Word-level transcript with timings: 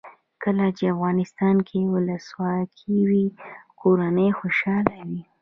کله 0.43 0.65
چې 0.77 0.83
افغانستان 0.93 1.55
کې 1.67 1.79
ولسواکي 1.93 2.95
وي 3.09 3.25
کورنۍ 3.81 4.29
خوشحاله 4.39 4.97
وي. 5.09 5.21